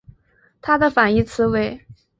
[0.63, 1.79] 它的反义词为。